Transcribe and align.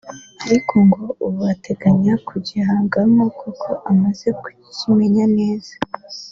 ariko 0.45 0.73
ngo 0.87 1.05
ubu 1.25 1.41
ateganya 1.53 2.13
kugihangamo 2.27 3.23
kuko 3.39 3.69
amaze 3.91 4.27
kukimenya 4.41 5.25
neza 5.37 5.73